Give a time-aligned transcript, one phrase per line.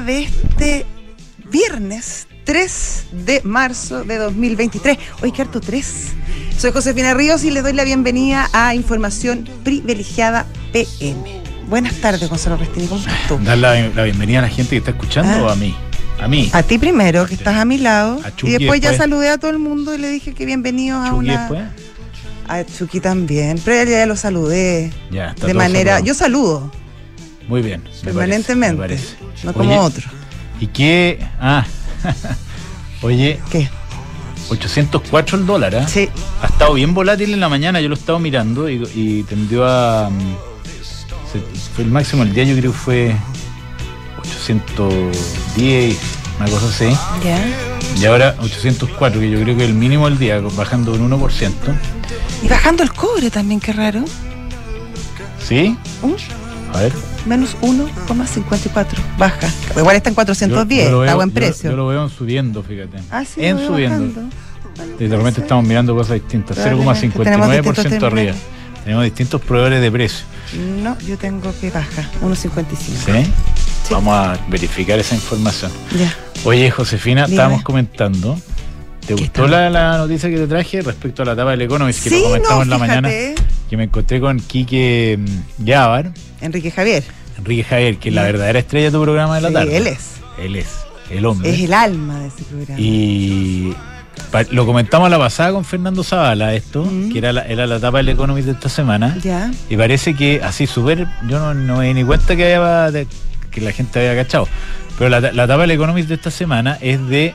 [0.00, 0.86] de este
[1.50, 4.96] viernes 3 de marzo de 2023.
[5.22, 5.86] Hoy qué harto 3.
[6.56, 11.42] Soy Josefina Ríos y le doy la bienvenida a Información Privilegiada PM.
[11.68, 13.38] Buenas tardes, Gonzalo Restini, ¿cómo estás tú?
[13.44, 15.42] Dar la, la bienvenida a la gente que está escuchando Ah.
[15.44, 15.74] o a mí.
[16.20, 16.50] A mí.
[16.52, 18.18] A ti primero, que estás a mi lado.
[18.24, 21.10] A y después ya saludé a todo el mundo y le dije que bienvenido a
[21.10, 21.38] Chucky una.
[21.40, 21.62] después.
[22.48, 24.90] A Chucky también, pero ya lo saludé.
[25.10, 25.92] Ya, está de manera.
[25.98, 26.04] saludado.
[26.06, 26.72] Yo saludo
[27.52, 27.82] Muy bien.
[27.82, 28.72] me parece, permanentemente.
[28.74, 29.16] me parece.
[29.44, 30.08] No como Oye, otro.
[30.58, 31.18] ¿Y qué?
[31.38, 31.66] Ah.
[33.02, 33.68] Oye, ¿Qué?
[34.48, 35.86] 804 el dólar, ¿ah?
[35.86, 36.08] Sí.
[36.40, 39.66] Ha estado bien volátil en la mañana, yo lo he estado mirando y, y tendió
[39.68, 40.08] a.
[40.08, 40.18] mm,
[41.30, 41.40] se-
[41.74, 43.16] fue el máximo el día, yo creo que fue
[44.20, 45.98] 810,
[46.40, 46.88] una cosa así.
[47.22, 47.38] Ya.
[48.00, 51.52] Y ahora 804, que yo creo que es el mínimo del día, bajando un 1%.
[52.42, 54.04] Y bajando el cobre también, qué raro.
[55.46, 55.76] ¿Sí?
[56.02, 56.14] Uh,
[56.74, 56.92] A ver.
[57.26, 58.86] Menos 1,54.
[59.18, 59.48] Baja.
[59.76, 61.70] Igual está en 410, Yo- yo lo está a veo- buen precio.
[61.70, 62.98] Yo, lo veo en subiendo, fíjate.
[63.10, 64.22] ah, sí, en veo subiendo.
[64.76, 65.44] Bueno, Y de repente ser.
[65.44, 66.56] estamos mirando cosas distintas.
[66.58, 67.08] Probablemente.
[67.18, 68.32] 0,59% Tenemos arriba.
[68.84, 70.24] Tenemos distintos proveedores de precios.
[70.82, 73.12] No, yo tengo que baja, 1,55.
[73.12, 73.24] ¿Sí?
[73.86, 73.94] Sí.
[73.94, 75.70] Vamos a verificar esa información.
[75.98, 76.12] Ya.
[76.44, 78.36] Oye, Josefina, estábamos comentando.
[79.06, 82.04] ¿Te ¿Qué gustó la, la noticia que te traje respecto a la etapa del Economist
[82.04, 83.08] que Sí, lo comentamos no, en la mañana?
[83.72, 87.02] Que me encontré con Quique mm, Yavar, Enrique Javier.
[87.38, 89.76] Enrique Javier, que es la verdadera estrella de tu programa de la Sí, tarde.
[89.78, 89.98] él es.
[90.38, 90.66] Él es,
[91.08, 91.48] el hombre.
[91.54, 92.78] Es el alma de ese programa.
[92.78, 93.72] Y
[94.50, 97.12] lo comentamos la pasada con Fernando Zavala, esto, Mm.
[97.12, 99.16] que era la, era la etapa del Economist de esta semana.
[99.24, 99.50] Ya.
[99.70, 103.06] Y parece que así súper, yo no, no me di ni cuenta que, había, de-
[103.50, 104.48] que la gente había cachado.
[104.98, 107.34] Pero la, la etapa del Economist de esta semana es de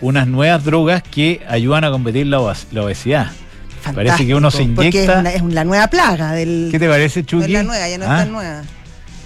[0.00, 3.32] unas nuevas drogas que ayudan a combatir la obesidad.
[3.92, 6.68] Parece que uno se Porque es, inyecta- una- es la nueva plaga del.
[6.70, 7.44] ¿Qué te parece, no Chucky?
[7.44, 8.14] es la nueva, ya no ¿Ah?
[8.18, 8.62] es tan nueva.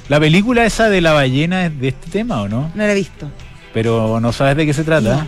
[0.08, 2.70] ¿La película esa de la ballena es de este tema o no?
[2.74, 3.30] No la he visto.
[3.74, 5.16] Pero no sabes de qué se trata.
[5.16, 5.26] No.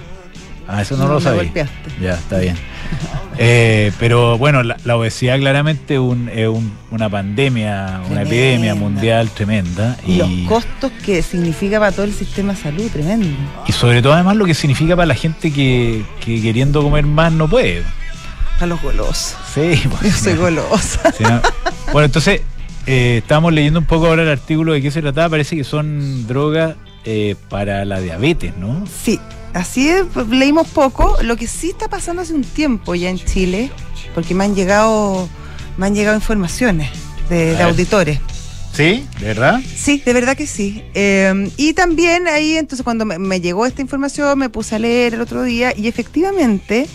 [0.67, 1.51] Ah, eso no, No, lo sabía.
[2.01, 2.57] Ya, está bien.
[3.43, 8.75] Eh, pero bueno, la, la obesidad claramente es un- es un- una pandemia, una epidemia
[8.75, 9.97] mundial tremenda.
[10.07, 13.29] Y, Y, los costos que significa para todo el sistema de salud, tremendo.
[13.67, 17.33] y sobre todo además lo que significa para la gente que, que queriendo comer más
[17.33, 17.83] no puede.
[18.61, 19.37] Para los golosos.
[19.55, 21.13] Sí, pues, Yo soy golosa.
[21.17, 21.41] Sí, no.
[21.93, 22.43] Bueno, entonces,
[22.87, 25.31] eh, estábamos leyendo un poco ahora el artículo de qué se trataba.
[25.31, 26.77] Parece que son drogas
[27.07, 28.85] eh, para la diabetes, ¿no?
[29.03, 29.19] Sí,
[29.55, 31.17] así es, leímos poco.
[31.23, 33.71] Lo que sí está pasando hace un tiempo ya en Chile,
[34.15, 35.27] porque me han llegado,
[35.79, 36.91] me han llegado informaciones
[37.31, 38.21] de, auditores.
[38.75, 39.07] ¿Sí?
[39.21, 39.61] ¿De verdad?
[39.75, 40.85] Sí, de verdad que sí.
[40.93, 45.15] Eh, y también ahí, entonces, cuando me, me llegó esta información, me puse a leer
[45.15, 46.87] el otro día y efectivamente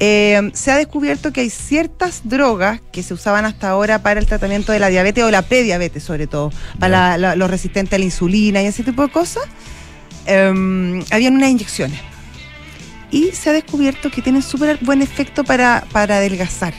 [0.00, 4.26] eh, se ha descubierto que hay ciertas drogas que se usaban hasta ahora para el
[4.26, 7.98] tratamiento de la diabetes o la prediabetes, sobre todo, para la- la- los resistentes a
[7.98, 9.44] la insulina y ese tipo de cosas.
[10.26, 11.98] eh, habían unas inyecciones.
[13.10, 16.74] Y se ha descubierto que tienen súper buen efecto para, para adelgazar.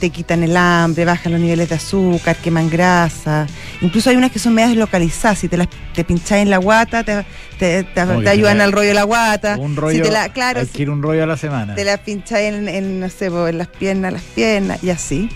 [0.00, 3.46] Te quitan el hambre, bajan los niveles de azúcar, queman grasa.
[3.80, 5.38] Incluso hay unas que son medias localizadas.
[5.38, 7.24] Si te las te pincháis en la guata, te,
[7.58, 9.56] te, ayudan al rollo de la guata.
[9.58, 10.02] Un Si rollo.
[10.02, 11.74] te la, claro, hay si que ir un rollo a la semana.
[11.74, 15.30] te la pincháis en, en, no sé, en las piernas, las piernas y así.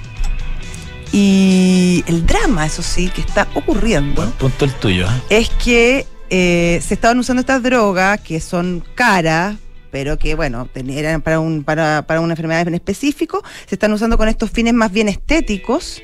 [1.13, 5.07] Y el drama, eso sí, que está ocurriendo Buen punto el tuyo.
[5.07, 5.23] ¿eh?
[5.41, 9.57] es que eh, se estaban usando estas drogas que son caras,
[9.91, 14.17] pero que, bueno, eran para, un, para, para una enfermedad en específico, se están usando
[14.19, 16.03] con estos fines más bien estéticos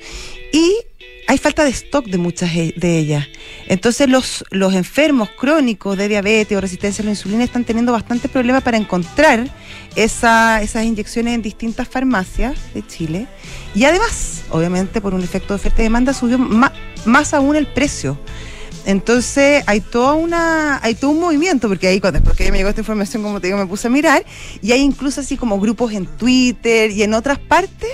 [0.53, 0.75] y
[1.29, 3.27] hay falta de stock de muchas e- de ellas.
[3.67, 8.31] Entonces los, los enfermos crónicos de diabetes o resistencia a la insulina están teniendo bastantes
[8.31, 9.49] problemas para encontrar
[9.97, 13.27] esa- esas inyecciones en distintas farmacias de Chile.
[13.75, 18.19] Y además, obviamente, por un efecto de oferta y demanda, subió más aún el precio.
[18.87, 22.71] Entonces hay toda una, hay todo un movimiento, porque ahí cuando después que me llegó
[22.71, 24.25] esta información, como te digo, me puse a mirar,
[24.63, 27.91] y hay incluso así como grupos en Twitter y en otras partes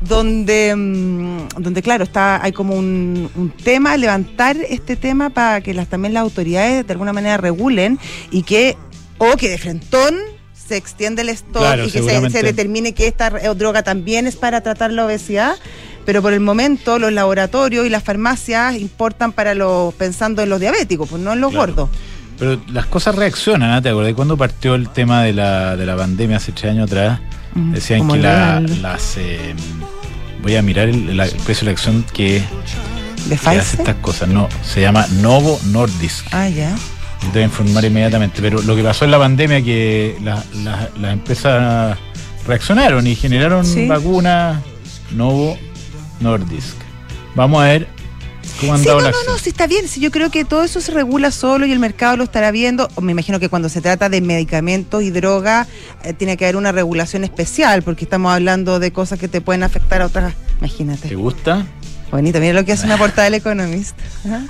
[0.00, 5.74] donde, mm, donde claro, está, hay como un, un tema, levantar este tema para que
[5.74, 7.98] las, también las autoridades de alguna manera regulen
[8.30, 8.76] y que,
[9.18, 10.14] o que de frentón
[10.54, 14.36] se extiende el stock Claro, y que se, se determine que esta droga también es
[14.36, 15.56] para tratar la obesidad,
[16.06, 20.60] pero por el momento los laboratorios y las farmacias importan para los, pensando en los
[20.60, 21.74] diabéticos, pues no en los Claro.
[21.74, 21.88] gordos.
[22.38, 23.82] Pero las cosas reaccionan, ¿ah?
[23.82, 27.18] ¿te acordás cuando partió el tema de la, de la pandemia hace tres años atrás?
[27.54, 29.16] Mm, Decían que la- las...
[29.16, 29.54] eh,
[30.42, 32.42] voy a mirar el, el precio de la acción que,
[33.28, 34.28] ¿De que hace estas cosas.
[34.28, 36.26] No, se llama Novo Nordisk.
[36.32, 36.74] Ah, ya.
[37.20, 38.40] Te voy a informar inmediatamente.
[38.42, 40.44] Pero lo que pasó en la pandemia que la-
[41.00, 41.96] las empresas
[42.46, 43.88] reaccionaron y generaron Sí.
[43.88, 44.58] vacunas
[45.12, 45.56] Novo
[46.20, 46.76] Nordisk.
[47.34, 47.86] Vamos a ver
[48.60, 49.86] cómo han Sí, dado no, la no, no, sí está bien.
[49.88, 52.88] Sí, yo creo que todo eso se regula solo y el mercado lo estará viendo.
[53.00, 55.66] Me imagino que cuando se trata de medicamentos y droga,
[56.04, 59.62] eh, tiene que haber una regulación especial, porque estamos hablando de cosas que te pueden
[59.62, 60.34] afectar a otras.
[60.58, 61.08] Imagínate.
[61.08, 61.66] ¿Te gusta?
[62.10, 63.98] Bonito, mira lo que hace una portada del Economist.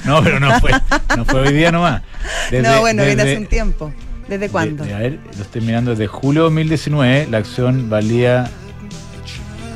[0.05, 0.71] No, pero no fue,
[1.17, 2.03] no fue hoy día nomás.
[2.51, 3.93] Desde- no, bueno, viene hace un tiempo.
[4.29, 4.85] ¿Desde de- cuándo?
[4.85, 8.51] de- a ver, lo estoy mirando desde julio de 2019, la acción valía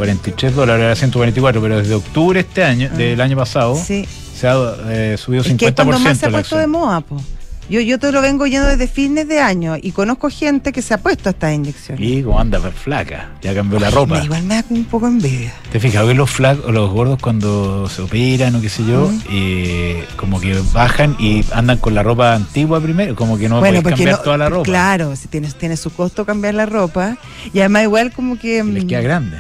[0.00, 2.96] 43 dólares, ahora 144, pero desde octubre este año, Ah.
[2.96, 4.06] del año pasado, Sí.
[4.34, 4.54] se ha
[4.88, 6.70] eh, subido Es que es 50% cuando más se ha puesto de acción.
[6.70, 7.22] moda, po.
[7.68, 10.92] Yo, yo te lo vengo yendo desde fines de año y conozco gente que se
[10.92, 12.04] ha puesto a estas inyecciones.
[12.04, 14.18] Y como anda flaca, ya cambió la ropa.
[14.18, 15.52] me- igual me da un poco envidia.
[15.70, 20.04] ¿Te fijas que los flacos, los gordos cuando se operan o qué sé yo, eh,
[20.16, 24.10] como que bajan y andan con la ropa antigua primero, como que no pueden cambiar
[24.16, 24.64] no- toda la ropa.
[24.64, 27.18] Claro, si tienes, tiene su costo cambiar la ropa.
[27.54, 28.58] Y además igual como que...
[28.58, 29.36] Y les mm, queda grande.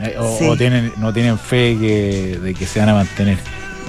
[0.00, 0.44] Eh, O, Sí.
[0.46, 3.38] o tienen, no tienen fe que, de que se van a mantener.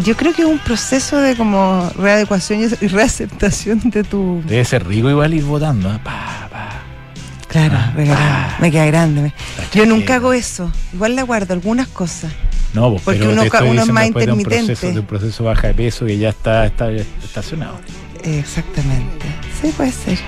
[0.04, 4.42] Yo creo que es un proceso de como readecuación y reaceptación de tu...
[4.45, 5.89] Debe ser rico igual ir votando.
[5.94, 6.00] ¿eh?
[6.04, 6.69] Pa, pa.
[7.48, 7.77] Claro,
[8.12, 9.33] Ah, me queda grande.
[9.57, 10.71] La Yo nunca hago eso.
[10.94, 12.31] Igual le guardo algunas cosas.
[12.74, 14.65] No, pues, Porque pero uno te es más después de un intermitente.
[14.74, 17.80] proceso, de un proceso baja de peso que ya está, está estacionado.
[18.24, 19.25] Exactamente.
[19.62, 20.19] Sí, puede ser.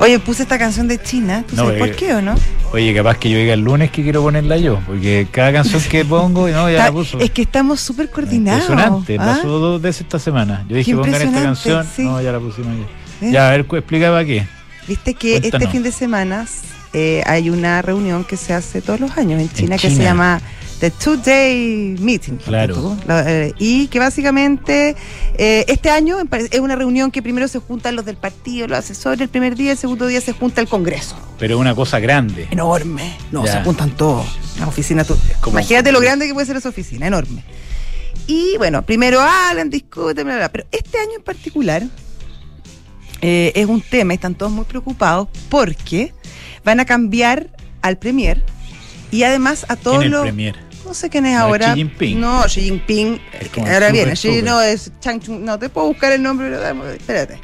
[0.00, 1.44] Oye, puse esta canción de China.
[1.48, 2.34] ¿Tú No, sabes eh, por qué o no?
[2.72, 6.04] Oye, capaz que yo diga el lunes que quiero ponerla yo, porque cada canción que
[6.04, 7.18] pongo, no, ya la puso.
[7.20, 8.68] es que estamos súper coordinados.
[8.68, 9.24] Impresionante, ¿ah?
[9.24, 10.64] pasó dos veces esta semana.
[10.68, 11.86] Yo dije, pongan esta canción.
[11.94, 12.02] sí.
[12.02, 13.26] No, ya la pusimos ya.
[13.28, 13.32] ¿Eh?
[13.32, 14.46] Ya, a ver, para qué.
[14.88, 16.46] Viste que este fin de semana
[16.92, 20.40] eh, hay una reunión que se hace todos los años en China, que se llama
[20.84, 22.36] The Two Day Meeting.
[22.44, 22.94] Claro.
[23.06, 24.94] La- eh, y que básicamente
[25.38, 26.18] eh, este año
[26.50, 29.72] es una reunión que primero se juntan los del partido, los asesores el primer día,
[29.72, 31.16] el segundo día se junta el Congreso.
[31.38, 32.48] Pero una cosa grande.
[32.50, 33.16] Enorme.
[33.32, 33.52] No, Ya.
[33.52, 34.26] se juntan todos.
[34.58, 35.06] Las oficinas.
[35.06, 37.42] tú- como- Imagínate lo grande que puede ser esa oficina, enorme.
[38.26, 40.48] Y bueno, primero hablan, discuten, bla, bla, bla.
[40.52, 41.82] Pero este año en particular
[43.22, 46.12] eh, es un tema y están todos muy preocupados porque
[46.62, 47.48] van a cambiar
[47.80, 48.44] al Premier
[49.10, 50.22] y además a todos ¿Quién es los.
[50.24, 50.73] premier?
[50.84, 51.68] No sé quién es No, ahora.
[51.72, 52.20] Xi Jinping.
[52.20, 53.20] No, Xi Jinping.
[53.58, 54.12] Ahora viene.
[54.14, 55.40] Xi no es Chang Chung.
[55.40, 57.38] No, te puedo buscar el nombre, pero espérate.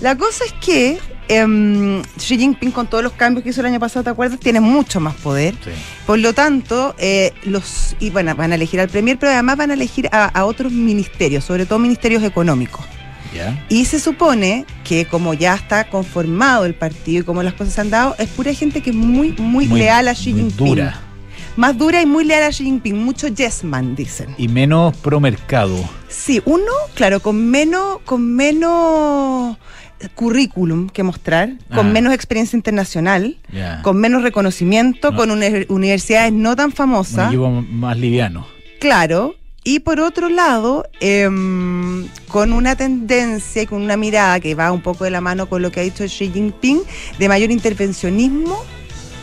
[0.00, 0.98] La cosa es que
[1.28, 4.38] em, Xi Jinping, con todos los cambios que hizo el año pasado, ¿te acuerdas?
[4.40, 5.54] Tiene mucho más poder.
[5.64, 5.70] Sí.
[6.06, 9.70] Por lo tanto, eh, los y bueno, van a elegir al Premier, pero además van
[9.70, 12.84] a elegir a, a otros ministerios, sobre todo ministerios económicos.
[13.70, 17.88] Y se supone que como ya está conformado el partido y como las cosas han
[17.88, 20.56] dado, es pura gente que es muy, muy, Muy- leal a Xi Jinping.
[20.56, 21.00] dura.
[21.56, 22.96] Más dura y muy leal a Xi Jinping.
[23.04, 24.34] Mucho yes man, dicen.
[24.38, 25.76] Y menos pro mercado.
[26.08, 29.56] Sí, uno, claro, con menos, con menos
[30.14, 31.76] currículum que mostrar, Ah.
[31.76, 33.36] con menos experiencia internacional,
[33.82, 35.16] con menos reconocimiento, No.
[35.16, 37.28] con uni- universidades no tan Un famosas.
[37.28, 38.46] equipo más liviano.
[38.80, 39.34] Claro.
[39.64, 44.80] Y por otro lado, em, con una tendencia y con una mirada que va un
[44.80, 46.80] poco de la mano con lo que ha dicho Xi Jinping,
[47.18, 48.60] de mayor intervencionismo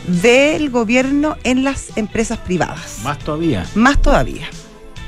[0.06, 3.00] del gobierno en las empresas privadas.
[3.04, 3.66] Más todavía.
[3.74, 4.46] Más todavía.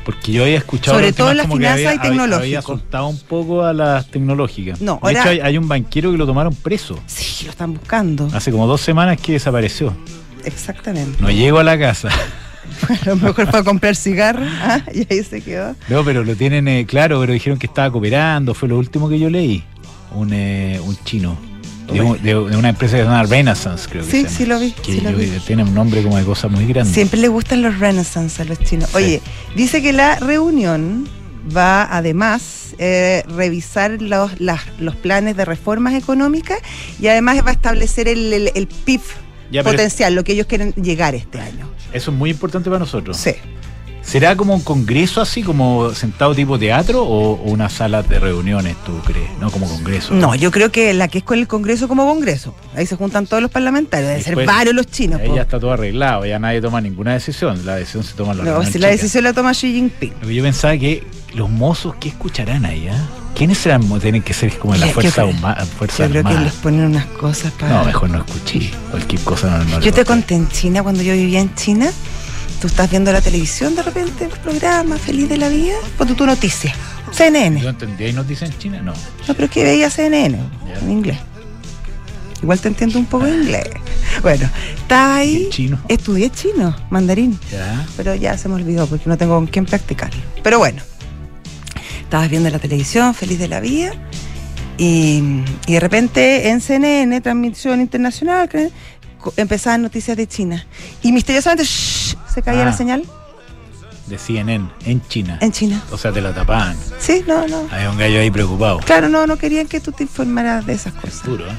[0.05, 2.43] Porque yo había escuchado Sobre todo temas las finanzas y tecnológico.
[2.43, 4.81] Había soltado un poco a las tecnológicas.
[4.81, 6.99] No, de ahora- hecho, hay, hay un banquero que lo tomaron preso.
[7.07, 8.29] Sí, lo están buscando.
[8.33, 9.95] Hace como dos semanas que desapareció.
[10.45, 11.23] Exactamente.
[11.23, 12.09] No llego a la casa.
[12.89, 14.81] A lo mejor fue a comprar cigarros ¿ah?
[14.93, 15.75] y ahí se quedó.
[15.89, 18.55] No, pero lo tienen eh, claro, pero dijeron que estaba cooperando.
[18.55, 19.63] Fue lo último que yo leí.
[20.15, 21.37] Un, eh, un chino.
[21.91, 24.37] De, un- de- de una empresa que se llama Renaissance, creo que Sí, se llama.
[24.37, 25.31] sí lo vi, Que sí lo yo- vi.
[25.47, 26.95] tiene un nombre como de cosas muy grandes.
[26.95, 28.91] Siempre le gustan los renaissance a los chinos.
[28.91, 28.97] Sí.
[28.97, 29.23] Oye,
[29.57, 31.09] dice que la reunión
[31.55, 36.59] va además eh, revisar los, las- los planes de reformas económicas
[37.01, 39.01] y además va a establecer el, el- el PIB
[39.51, 41.69] Ya, potencial, lo que ellos quieren llegar este año.
[41.93, 43.17] eso es muy importante para nosotros.
[43.19, 43.33] Sí.
[44.03, 48.77] ¿Será como un congreso así, como sentado tipo teatro o, o una sala de reuniones,
[48.85, 49.31] tú crees?
[49.41, 50.13] No como congreso.
[50.15, 52.55] No, yo creo que la que es con el Congreso como Congreso.
[52.75, 54.09] Ahí se juntan todos los parlamentarios.
[54.09, 55.21] Deben ser varios los chinos.
[55.21, 55.37] Ahí po.
[55.37, 57.65] ya está todo arreglado, ya nadie toma ninguna decisión.
[57.65, 60.13] La decisión se toma en la No, si la decisión la toma Xi Jinping.
[60.21, 61.05] Lo que yo pensaba que
[61.35, 62.89] los mozos, ¿qué escucharán ahí?
[62.89, 63.09] ah?
[63.35, 63.83] ¿Quiénes serán?
[64.01, 66.85] Tienen que ser como de la fuerza, creo- huma- fuerza Yo creo que les ponen
[66.85, 67.79] unas cosas para...
[67.79, 68.71] No, mejor no escuché.
[68.91, 71.91] Cualquier cosa no, no Yo te conté en China, cuando yo vivía en China,
[72.63, 76.25] tú estás viendo la televisión de repente, el programa Feliz de la Vida, ponte tu
[76.25, 76.73] noticia,
[77.11, 77.61] CNN.
[77.61, 78.05] ¿Yo entendí?
[78.05, 78.81] ¿Ahí noticias en China?
[78.81, 78.93] No.
[78.93, 80.39] No, pero es que veía CNN
[80.81, 81.19] en inglés.
[82.41, 83.65] Igual te entiendo un poco de inglés.
[84.23, 85.79] Bueno, estaba ahí, ¿En chino?
[85.89, 87.85] estudié chino, mandarín, Ya.
[87.97, 90.21] pero ya se me olvidó porque no tengo con quién practicarlo.
[90.45, 90.83] Pero bueno,
[92.05, 93.93] estabas viendo la televisión Feliz de la Vida
[94.79, 95.21] y,
[95.67, 98.49] y de repente en CNN, transmisión internacional,
[99.37, 100.65] empezaban noticias de China
[101.03, 101.92] y misteriosamente shh,
[102.33, 102.67] se caía Ah.
[102.67, 103.05] la señal.
[104.07, 105.39] de CNN en China.
[105.41, 105.81] En China.
[105.91, 106.77] O sea, te la tapaban.
[106.99, 107.67] Sí, no, no.
[107.71, 108.79] Había un gallo ahí preocupado.
[108.81, 111.23] Claro, no, no querían que tú te informaras de esas Es cosas.
[111.25, 111.55] duro, ¿eh?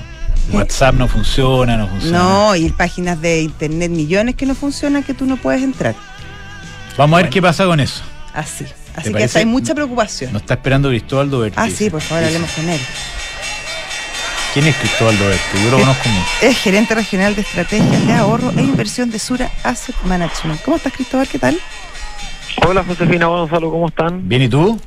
[0.51, 2.17] WhatsApp no funciona, no funciona.
[2.19, 5.95] No, y páginas de internet millones que no funcionan que tú no puedes entrar.
[6.97, 8.03] Vamos a ver qué pasa con eso.
[8.33, 8.65] Así.
[8.95, 10.33] Así que hay mucha preocupación.
[10.33, 11.57] Nos está esperando Cristóbal Doberti.
[11.59, 12.79] Ah, sí, por favor, hablemos con él.
[14.53, 15.57] ¿Quién es Cristóbal Doberti?
[15.63, 16.27] Yo lo conozco mucho.
[16.41, 20.61] Es gerente regional de estrategias de ahorro e inversión de Sura Asset Management.
[20.61, 21.27] ¿Cómo estás, Cristóbal?
[21.27, 21.57] ¿Qué tal?
[22.67, 24.27] Hola Josefina Gonzalo, ¿cómo están?
[24.29, 24.79] ¿Bien y tú?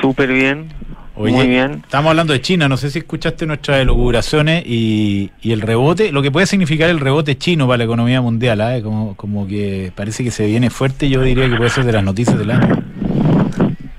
[0.00, 0.68] Súper bien,
[1.14, 1.80] Oye, muy bien.
[1.84, 6.20] Estamos hablando de China, no sé si escuchaste nuestras elucubraciones y, y el rebote, lo
[6.20, 8.78] que puede significar el rebote chino para la economía mundial, ¿ah?
[8.82, 12.04] como, como que parece que se viene fuerte, yo diría que puede ser de las
[12.04, 12.82] noticias del año.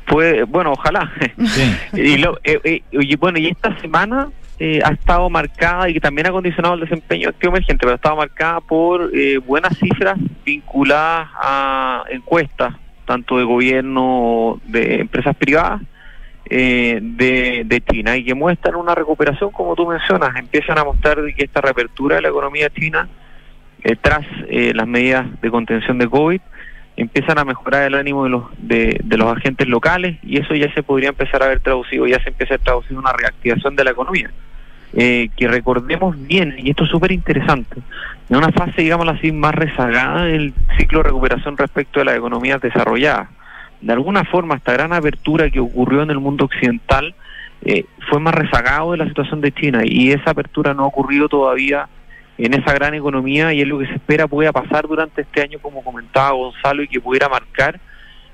[0.06, 1.12] Pues, bueno, ojalá.
[1.48, 1.76] Sí.
[2.00, 6.00] y, lo- eh, eh, y bueno, y esta semana eh, ha estado marcada y que
[6.00, 10.18] también ha condicionado el desempeño activo emergente, pero ha estado marcada por eh, buenas cifras
[10.44, 15.82] vinculadas a encuestas, tanto de gobierno, de empresas privadas,
[16.50, 21.44] eh, de, China, y que muestran una recuperación, como tú mencionas, empiezan a mostrar que
[21.44, 23.10] esta reapertura de la economía china,
[23.84, 26.42] eh, tras eh, las medidas de contención de COVID,
[26.98, 30.84] empiezan a mejorar el ánimo de los de, los agentes locales y eso ya se
[30.84, 34.32] podría empezar a ver traducido, ya se empieza a traducir una reactivación de la economía.
[34.94, 37.82] Eh, que recordemos bien, y esto es súper interesante,
[38.30, 42.62] en una fase, digamos así, más rezagada del ciclo de recuperación respecto de las economías
[42.62, 43.28] desarrolladas.
[43.82, 47.14] De alguna forma, esta gran apertura que ocurrió en el mundo occidental
[47.64, 51.28] eh, fue más rezagado de la situación de China y esa apertura no ha ocurrido
[51.28, 51.88] todavía
[52.38, 55.60] en esa gran economía y es lo que se espera pueda pasar durante este año,
[55.60, 57.80] como comentaba Gonzalo, y que pudiera marcar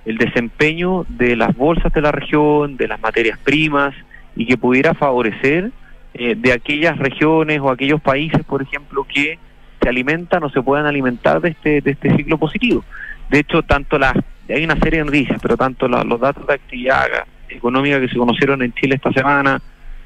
[0.05, 3.93] el desempeño de las bolsas de la región, de las materias primas,
[4.35, 5.71] y que pudiera favorecer
[6.13, 9.39] eh, de aquellas regiones o aquellos países, por ejemplo, que
[9.81, 12.83] se alimentan o se puedan alimentar de este, de este ciclo positivo.
[13.29, 14.13] De hecho, tanto las,
[14.49, 17.05] hay una serie de noticias, pero tanto la- los datos de actividad
[17.47, 19.61] económica que se conocieron en Chile esta semana,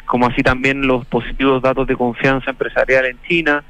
[0.05, 3.63] como así también los positivos datos de confianza empresarial en China,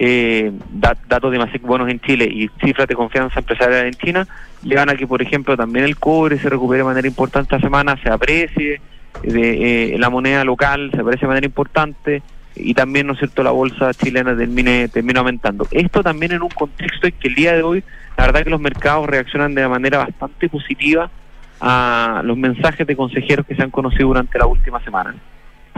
[0.00, 4.28] eh, da- datos de Masec buenos en Chile y cifras de confianza empresarial en China,
[4.62, 7.96] llevan a que, por ejemplo, también el cobre se recupere de manera importante esta semana,
[8.02, 8.80] se aprecie,
[9.22, 12.22] de, eh, la moneda local se aprecie de manera importante
[12.54, 15.66] y también, ¿no es cierto?, la bolsa chilena termine, termine aumentando.
[15.70, 17.82] Esto también en un contexto en que el día de hoy,
[18.16, 21.10] la verdad que los mercados reaccionan de manera bastante positiva
[21.60, 25.14] a los mensajes de consejeros que se han conocido durante la última semana.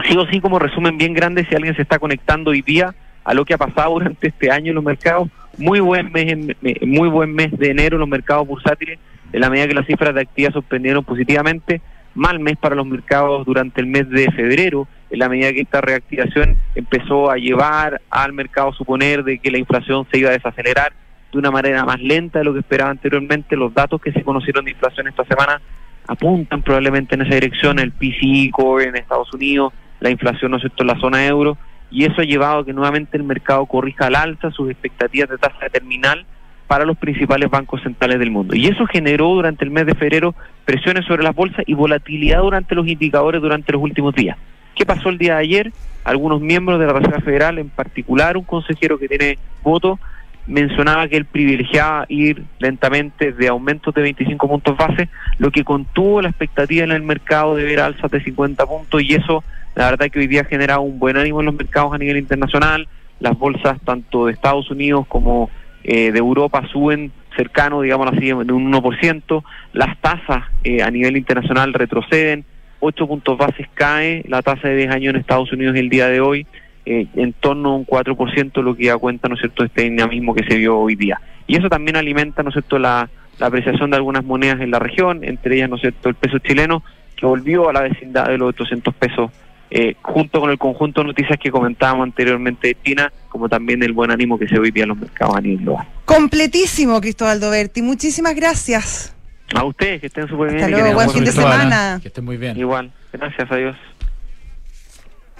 [0.07, 3.33] Sí o sí, como resumen bien grande, si alguien se está conectando hoy día a
[3.33, 6.85] lo que ha pasado durante este año en los mercados, muy buen mes, en- eh,
[6.85, 8.99] muy buen mes de enero en los mercados bursátiles,
[9.33, 11.81] en la medida que las cifras de actividad sorprendieron positivamente,
[12.15, 15.81] mal mes para los mercados durante el mes de febrero, en la medida que esta
[15.81, 20.33] reactivación empezó a llevar al mercado a suponer de que la inflación se iba a
[20.33, 20.93] desacelerar
[21.31, 23.55] de una manera más lenta de lo que esperaba anteriormente.
[23.55, 25.61] Los datos que se conocieron de inflación esta semana
[26.07, 30.61] apuntan probablemente en esa dirección, el PCI core en Estados Unidos, la inflación, ¿no es
[30.63, 31.57] cierto?, en la zona euro,
[31.91, 35.37] y eso ha llevado a que nuevamente el mercado corrija al alza sus expectativas de
[35.37, 36.25] tasa terminal
[36.67, 38.55] para los principales bancos centrales del mundo.
[38.55, 40.33] Y eso generó durante el mes de febrero
[40.63, 44.37] presiones sobre las bolsas y volatilidad durante los indicadores durante los últimos días.
[44.73, 45.73] ¿Qué pasó el día de ayer?
[46.05, 49.99] Algunos miembros de la Reserva Federal, en particular un consejero que tiene voto,
[50.47, 56.21] mencionaba que él privilegiaba ir lentamente de aumentos de 25 puntos base, lo que contuvo
[56.21, 59.43] la expectativa en el mercado de ver alzas de 50 puntos y eso
[59.75, 62.17] la verdad que hoy día ha generado un buen ánimo en los mercados a nivel
[62.17, 62.87] internacional,
[63.19, 65.49] las bolsas tanto de Estados Unidos como
[65.83, 69.43] eh, de Europa suben cercano, digamos así, de un 1%,
[69.73, 72.43] las tasas eh, a nivel internacional retroceden,
[72.81, 76.19] 8 puntos bases cae la tasa de 10 años en Estados Unidos el día de
[76.19, 76.45] hoy,
[76.85, 80.33] eh, en torno a un 4%, lo que da cuenta, ¿no es cierto?, este dinamismo
[80.33, 81.19] que se vio hoy día.
[81.47, 83.09] Y eso también alimenta, ¿no es cierto?, la,
[83.39, 86.39] la apreciación de algunas monedas en la región, entre ellas, ¿no es cierto?, el peso
[86.39, 86.83] chileno,
[87.15, 89.31] que volvió a la vecindad de los 800 pesos,
[89.69, 93.93] eh, junto con el conjunto de noticias que comentábamos anteriormente de China, como también el
[93.93, 95.87] buen ánimo que se ve hoy día en los mercados a nivel global.
[96.05, 97.81] Completísimo, Cristóbal Doberti.
[97.81, 99.15] Muchísimas gracias.
[99.53, 100.63] A ustedes, que estén súper bien.
[100.63, 101.99] Hasta luego, buen fin de semana.
[102.01, 102.57] Que estés muy bien.
[102.57, 103.77] Igual, gracias a Dios.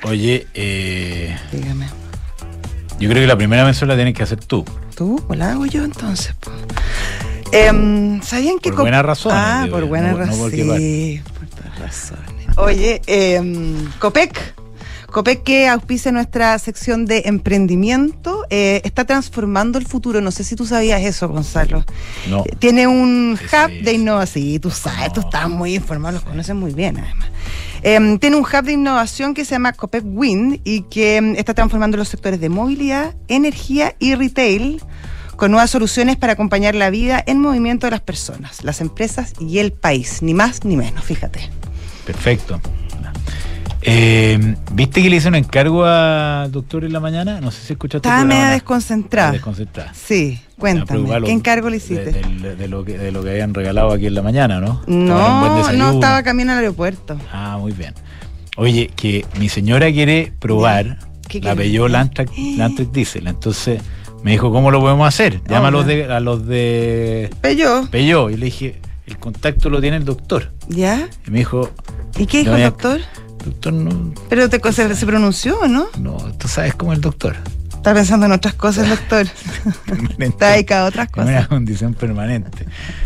[0.03, 1.87] Oye, eh, Dígame.
[2.99, 4.65] yo creo que la primera mención la tienes que hacer tú.
[4.95, 5.23] ¿Tú?
[5.27, 6.33] ¿O la hago yo entonces?
[6.39, 6.51] po?
[7.51, 8.71] Em, ¿Sabían que...
[8.71, 10.67] Por buenas razones, Ah, digo por buenas no- no razones.
[10.67, 10.79] vale.
[10.79, 12.57] sí, por todas razones.
[12.57, 14.55] Oye, em, Copec.
[15.11, 20.21] Copec que auspicia nuestra sección de emprendimiento, eh, está transformando el futuro.
[20.21, 21.83] No sé si tú sabías eso, Gonzalo.
[22.29, 22.45] No.
[22.59, 24.45] Tiene un hub de innovación.
[24.45, 25.13] Sí, tú sabes, No.
[25.15, 27.27] tú estás muy informado, los conoces muy bien además.
[27.83, 31.53] Em, tiene un hub de innovación que se llama Copec Wind y que em, está
[31.53, 34.81] transformando los sectores de movilidad, energía y retail
[35.35, 39.57] con nuevas soluciones para acompañar la vida en movimiento de las personas, las empresas y
[39.57, 41.49] el país, ni más ni menos, fíjate.
[42.05, 42.61] Perfecto.
[43.83, 47.41] Eh, ¿Viste que le hice un encargo al doctor en la mañana?
[47.41, 48.07] No sé si escuchaste.
[48.07, 49.31] Estaba media desconcentrada.
[49.31, 49.93] Desconcentrada.
[49.93, 50.85] Sí, cuéntame.
[50.87, 52.11] preocupado ¿Qué lo- encargo le hiciste?
[52.11, 54.81] de- de lo que, de lo que habían regalado aquí en la mañana, ¿no?
[54.87, 57.17] No, no estaba camino al aeropuerto.
[57.33, 57.93] Ah, muy bien.
[58.57, 61.55] Oye, que mi señora quiere probar ¿Qué la?
[61.55, 63.27] Peugeot Landtrek, Landtrek Diesel.
[63.27, 63.81] Entonces
[64.23, 65.41] me dijo, ¿cómo lo podemos hacer?
[65.47, 67.29] Llama a los de, a los de.
[67.43, 70.51] Y le dije, el contacto lo tiene el doctor.
[70.67, 71.07] ¿ya?
[71.27, 71.71] Y me dijo,
[72.19, 72.99] ¿Y qué dijo el doctor?
[73.43, 75.87] Doctor, no, Pero te, se, se pronunció, ¿o ¿no?
[75.99, 77.35] no, tú sabes cómo el doctor.
[77.69, 79.25] Está pensando en otras cosas, doctor.
[80.19, 81.47] Está dedicado a otras Es una cosas.
[81.47, 82.65] condición permanente.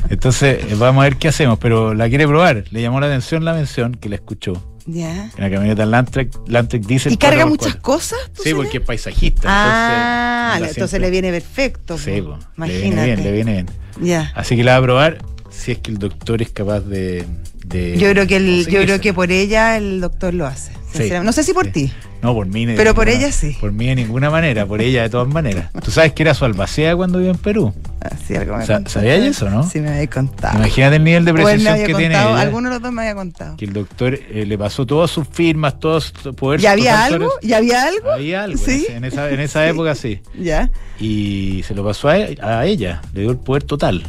[0.09, 2.65] Entonces, eh, vamos a ver qué hacemos, pero la quiere probar.
[2.71, 4.61] Le llamó la atención la mención que la escuchó.
[4.85, 5.31] Ya.
[5.37, 7.13] En la camioneta Landtrek, Landtrek Diesel.
[7.13, 7.49] ¿Y carga 4x4.
[7.49, 8.19] muchas cosas?
[8.43, 9.47] Sí, porque es paisajista.
[9.49, 11.97] Ah, entonces, le viene perfecto.
[11.97, 12.31] Sí, po.
[12.31, 12.81] po, le Imagínate.
[12.81, 13.69] viene bien, le viene bien.
[14.01, 14.31] Ya.
[14.35, 15.17] Así que la va a probar
[15.49, 17.25] si es que el doctor es capaz de.
[17.67, 20.71] De Yo creo que el, yo creo que por ella el doctor lo hace.
[20.93, 21.71] Sí, no sé si por sí.
[21.71, 21.91] ti.
[22.21, 22.65] No, por mí.
[22.75, 23.55] Pero por ella sí.
[23.59, 25.69] Por mí de ninguna manera, por ella de todas maneras.
[25.83, 27.73] Tú sabes que era su albacea cuando vivió en Perú.
[27.99, 28.65] Así algo me.
[28.65, 29.69] ¿sabías eso, no?
[29.69, 30.57] Sí, me había contado.
[30.57, 32.39] Imagínate el nivel de precisión que tiene ella.
[32.39, 33.57] alguno de los dos me había contado.
[33.57, 36.61] Que el doctor eh, le pasó todas sus firmas, todos su poder.
[36.61, 37.29] ¿Ya había algo?
[37.43, 38.11] ¿Ya había algo?
[38.11, 38.57] Había algo.
[38.57, 38.87] ¿Sí?
[38.89, 40.21] En esa, en esa época sí.
[40.39, 40.71] Ya.
[40.99, 43.01] Y se lo pasó a, e- a ella.
[43.13, 44.03] Le dio el poder total.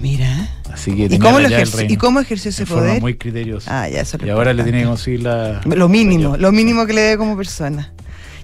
[0.00, 0.48] Mira.
[0.72, 1.92] Así que ¿Y cómo, lo reino.
[1.92, 3.00] ¿Y cómo ejerció ese forma poder?
[3.00, 3.82] muy criteriosa.
[3.82, 5.60] Ah, ya, eso es y ahora le tiene que conseguir la.
[5.64, 7.92] Lo mínimo, la- lo mínimo que le debe como persona.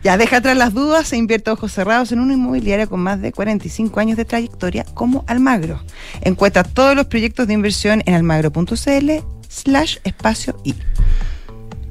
[0.02, 3.32] Ya, deja atrás las dudas e invierte ojos cerrados en una inmobiliaria con más de
[3.32, 5.80] 45 años de trayectoria como Almagro.
[6.20, 9.10] Encuentra todos los proyectos de inversión en almagro.cl
[9.48, 10.74] slash espacio y.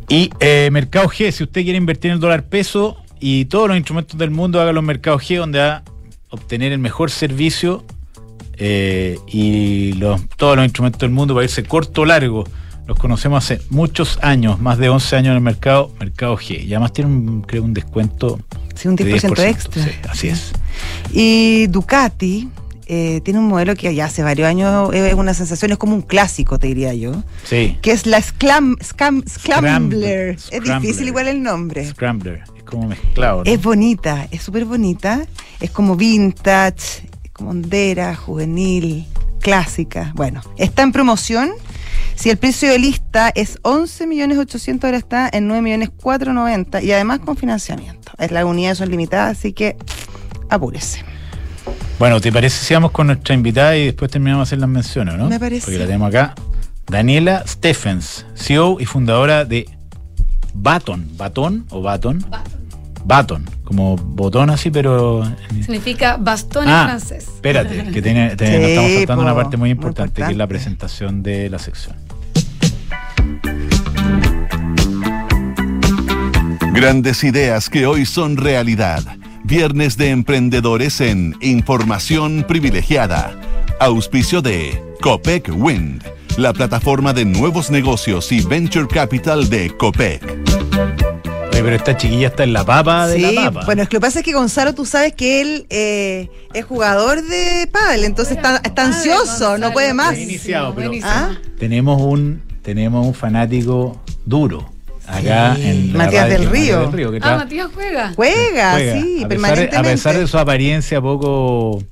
[0.09, 3.77] Y eh, Mercado G, si usted quiere invertir en el dólar peso y todos los
[3.77, 5.83] instrumentos del mundo, hágalo en Mercado G, donde va a
[6.29, 7.83] obtener el mejor servicio
[8.65, 12.45] eh, y los, todos los instrumentos del mundo para irse corto o largo.
[12.87, 16.63] Los conocemos hace muchos años, más de 11 años en el mercado, Mercado G.
[16.65, 18.39] Y además tiene, un, creo, un descuento
[18.75, 19.83] Sí, un de 10% extra.
[19.83, 20.51] Sí, así es.
[21.11, 22.49] Y Ducati
[22.87, 26.01] eh, tiene un modelo que ya hace varios años es una sensación, es como un
[26.01, 27.77] clásico, te diría yo, Sí.
[27.81, 30.37] que es la Sclam, Scam- Scrambler.
[30.51, 31.85] Es difícil igual el nombre.
[31.89, 32.43] Scrambler.
[32.57, 33.43] Es como mezclado.
[33.45, 33.51] ¿no?
[33.51, 35.25] Es bonita, es súper bonita,
[35.61, 37.07] es como vintage,
[37.47, 39.05] hondera, juvenil,
[39.39, 40.11] clásica.
[40.15, 41.51] Bueno, está en promoción.
[42.15, 46.81] Si el precio de lista es 11 millones 800, ahora está en 9 millones 490
[46.81, 48.11] y además con financiamiento.
[48.19, 49.75] Es las unidades son limitadas, así que
[50.49, 51.03] apúrese.
[51.99, 55.15] Bueno, ¿te parece si vamos con nuestra invitada y después terminamos de hacer las menciones,
[55.15, 55.29] no?
[55.29, 55.65] Me parece.
[55.65, 56.35] Porque la tenemos acá.
[56.87, 59.69] Daniela Stephens, CEO y fundadora de
[60.53, 61.07] Baton.
[61.17, 62.25] ¿Baton o Baton?
[62.29, 62.62] Baton,
[63.63, 65.23] como botón así, pero.
[65.61, 67.27] Significa bastón Ah, en francés.
[67.35, 70.37] Espérate, que tiene, Sí, nos estamos saltando po, una parte muy muy importante, que es
[70.37, 71.95] la presentación de la sección.
[76.73, 79.03] Grandes ideas que hoy son realidad.
[79.43, 83.35] Viernes de emprendedores en Información Privilegiada.
[83.79, 86.01] Auspicio de Copec Wind,
[86.37, 90.23] la plataforma de nuevos negocios y venture capital de Copec.
[91.53, 93.65] Oye, pero esta chiquilla está en la papa de Sí, la papa.
[93.65, 96.65] bueno, es que lo que pasa es que Gonzalo, tú sabes que él eh, es
[96.65, 100.15] jugador de pádel, entonces está, está ansioso, no puede más.
[100.15, 100.91] Bien iniciado, pero-.
[101.03, 101.31] ¿Ah?
[101.59, 104.69] tenemos un tenemos un fanático duro
[105.05, 105.63] acá Sí.
[105.67, 106.89] en Matías del Río.
[106.91, 108.13] que Ah, tra- Matías juega.
[108.15, 108.93] Juega, juega.
[108.93, 109.77] sí, a pesar, permanentemente.
[109.77, 111.83] a pesar de su apariencia poco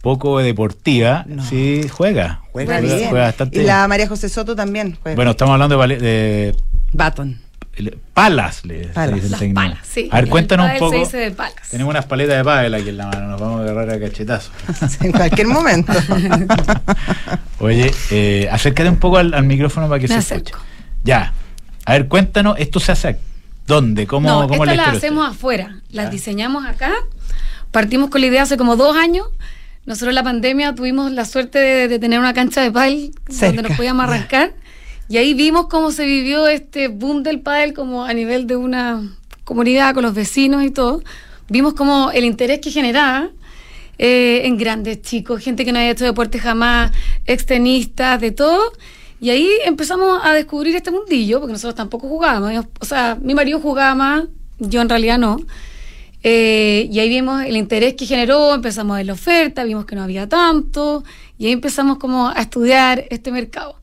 [0.00, 1.44] poco deportiva, No.
[1.44, 2.42] sí juega.
[2.52, 3.08] Juega Juega- bien.
[3.10, 5.16] juega bastante y la María José Soto también juega.
[5.16, 6.56] Bueno, estamos hablando de, de-
[6.92, 7.40] Baton.
[8.14, 9.14] Palas, le se Palas.
[9.14, 9.60] dice el Las técnico.
[9.60, 10.08] palas, sí.
[10.12, 10.92] A ver, cuéntanos un poco.
[10.92, 11.68] Se dice de palas.
[11.70, 14.52] Tenemos unas paletas de pádel aquí en la mano, nos vamos a agarrar a cachetazos.
[15.00, 15.92] en cualquier momento.
[17.60, 20.48] Oye, eh, acércate un poco al, al micrófono para que Me se acerco.
[20.50, 20.64] escuche.
[21.04, 21.32] Ya.
[21.84, 23.18] A ver, cuéntanos, ¿esto se hace
[23.66, 24.06] dónde?
[24.06, 25.80] ¿Cómo, no, cómo las hacemos afuera.
[25.90, 26.92] Las diseñamos acá.
[27.70, 29.26] Partimos con la idea hace como dos años.
[29.86, 33.62] Nosotros en la pandemia tuvimos la suerte de, de tener una cancha de pádel donde
[33.62, 34.52] nos podíamos arrancar.
[35.08, 39.16] Y ahí vimos cómo se vivió este boom del pádel como a nivel de una
[39.44, 41.02] comunidad con los vecinos y todo.
[41.48, 43.30] Vimos como el interés que generaba
[43.98, 46.92] eh, en grandes chicos, gente que no había hecho deporte jamás,
[47.24, 48.72] extenistas, de todo.
[49.20, 52.66] Y ahí empezamos a descubrir este mundillo, porque nosotros tampoco jugábamos.
[52.78, 54.24] O sea, mi marido jugaba más,
[54.58, 55.38] yo en realidad no.
[56.22, 59.96] Eh, y ahí vimos el interés que generó, empezamos a ver la oferta, vimos que
[59.96, 61.02] no había tanto,
[61.38, 63.77] y ahí empezamos como a estudiar este mercado.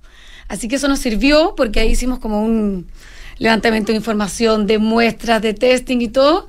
[0.48, 2.88] Así que eso nos sirvió porque ahí hicimos como un
[3.38, 6.48] levantamiento de información, de muestras, de testing y todo.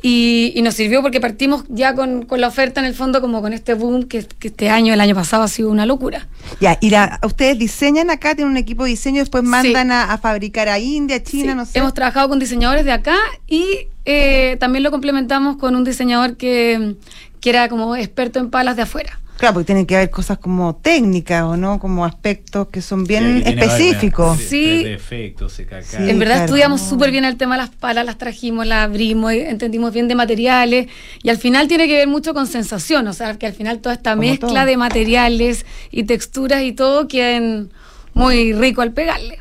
[0.00, 3.42] Y, y nos sirvió porque partimos ya con, con la oferta en el fondo, como
[3.42, 6.28] con este boom que, que este año, el año pasado, ha sido una locura.
[6.60, 10.18] Ya, y la, ustedes diseñan acá, tienen un equipo de diseño, después mandan a, a
[10.18, 11.78] fabricar a India, China, Sí, no sé.
[11.80, 13.16] Hemos trabajado con diseñadores de acá
[13.48, 16.94] y eh, también lo complementamos con un diseñador que,
[17.40, 19.18] que era como experto en palas de afuera.
[19.38, 23.42] Claro, porque tienen que haber cosas como técnicas o no, como aspectos que son bien
[23.44, 24.36] Sí, específicos.
[24.38, 24.82] Sí.
[24.82, 25.84] de efectos, se caca.
[25.84, 26.44] Sí, en verdad claro.
[26.46, 30.08] estudiamos súper bien el tema de las palas, las trajimos, las abrimos, y entendimos bien
[30.08, 30.88] de materiales
[31.22, 33.94] y al final tiene que ver mucho con sensación, o sea, que al final toda
[33.94, 34.64] esta Como mezcla todo.
[34.66, 37.70] de materiales y texturas y todo queden
[38.14, 39.38] muy rico al pegarle.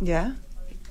[0.00, 0.34] Ya.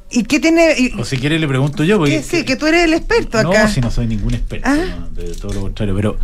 [0.09, 0.75] ¿Y qué tiene?
[0.77, 3.41] y- O si quiere le pregunto yo, porque que, sí, que tú eres el experto
[3.43, 3.67] no, acá.
[3.67, 4.75] si no soy ningún experto, Ah.
[4.99, 6.17] no, de todo lo contrario, pero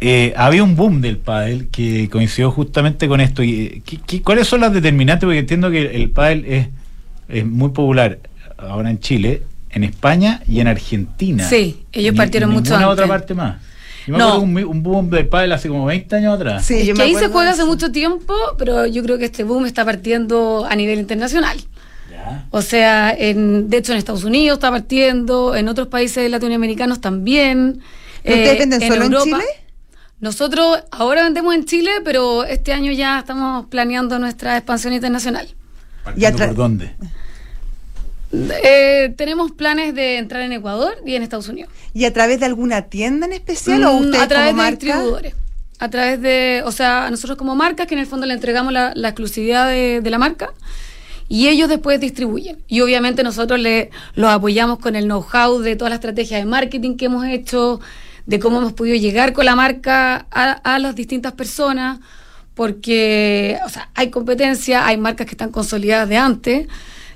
[0.00, 3.42] eh, había un boom del pádel que coincidió justamente con esto.
[3.42, 5.26] Y, eh, ¿qué- qué- ¿Cuáles son las determinantes?
[5.26, 6.68] Porque entiendo que el pádel es,
[7.28, 8.18] es muy popular
[8.56, 11.48] ahora en Chile, en España y en Argentina.
[11.48, 12.88] Sí, ellos Ni- partieron mucho antes.
[12.88, 13.60] otra parte más.
[14.06, 14.28] Yo me No.
[14.34, 16.64] acuerdo un, boom del pádel hace como 20 años atrás.
[16.64, 19.26] Sí, es yo que me ahí se juega hace mucho tiempo, pero yo creo que
[19.26, 21.58] este boom está partiendo a nivel internacional.
[22.10, 22.46] Ya.
[22.50, 27.80] O sea, en, de hecho en Estados Unidos está partiendo, en otros países latinoamericanos también.
[28.22, 29.44] ¿Pero eh, ustedes venden solo en Chile?
[30.20, 35.48] Nosotros ahora vendemos en Chile, pero este año ya estamos planeando nuestra expansión internacional.
[36.04, 36.94] ¿Partiendo atra- por dónde?
[38.32, 41.70] Eh, tenemos planes de entrar en Ecuador y en Estados Unidos.
[41.94, 44.70] ¿Y a través de alguna tienda en especial o Mm, ustedes a través como de
[44.70, 44.86] marca?
[44.86, 45.34] distribuidores.
[45.78, 48.92] A través de, o sea, nosotros como marca, que en el fondo le entregamos la,
[48.96, 50.50] la exclusividad de, de la marca,
[51.28, 52.58] y ellos después distribuyen.
[52.66, 56.96] Y obviamente nosotros le, los apoyamos con el know-how de toda la estrategia de marketing
[56.96, 57.80] que hemos hecho,
[58.28, 61.98] de cómo hemos podido llegar con la marca a, a las distintas personas,
[62.54, 66.68] porque, o sea, hay competencia, hay marcas que están consolidadas de antes.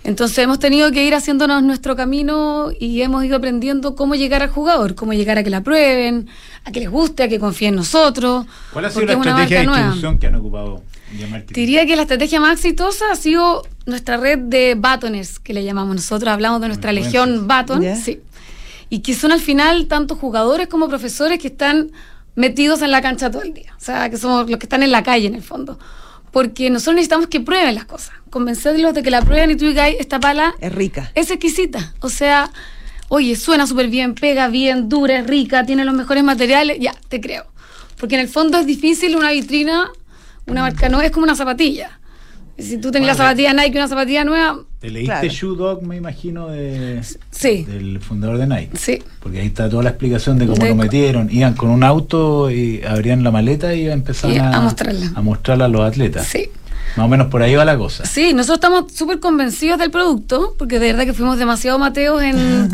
[0.04, 4.48] Entonces hemos tenido que ir haciéndonos nuestro camino y hemos ido aprendiendo cómo llegar al
[4.48, 6.28] jugador, cómo llegar a que la prueben,
[6.64, 8.46] a que les guste, a que confíen en nosotros.
[8.72, 9.92] ¿Cuál ha sido la es estrategia de marca nueva.
[9.92, 10.82] distribución que han ocupado?
[11.46, 15.62] Te diría que la estrategia más exitosa ha sido nuestra red de batoners, que le
[15.62, 18.20] llamamos nosotros, hablamos de nuestra legión baton, sí.
[18.92, 21.92] Y que son al final tanto jugadores como profesores que están
[22.34, 23.72] metidos en la cancha todo el día.
[23.78, 25.78] O sea, que somos los que están en la calle en el fondo.
[26.30, 29.86] Porque nosotros necesitamos que prueben las cosas, convencerlos de que la prueben y tú digas,
[29.86, 31.10] "Ay, esta pala Es rica.
[31.14, 31.94] es exquisita.
[32.00, 32.50] O sea,
[33.08, 37.18] oye, suena súper bien, pega bien, dura, es rica, tiene los mejores materiales, ya, te
[37.18, 37.46] creo.
[37.98, 39.90] Porque en el fondo es difícil una vitrina,
[40.46, 41.98] una marca no es como una zapatilla.
[42.58, 45.28] Si tú tenías la Bueno, zapatilla Nike y una zapatilla nueva, Te leíste Claro.
[45.28, 48.76] Shoe Dog, me imagino, de, sí, del fundador de Nike.
[48.76, 49.02] sí.
[49.20, 51.28] Porque ahí está toda la explicación de cómo De lo metieron.
[51.30, 55.12] Iban con un auto y abrían la maleta y empezaban Y a, a mostrarla.
[55.14, 56.26] a mostrarla a los atletas.
[56.26, 56.50] Sí.
[56.96, 58.04] Más o menos por ahí va la cosa.
[58.04, 62.36] Sí, nosotros estamos súper convencidos del producto, porque de verdad que fuimos demasiado mateos en,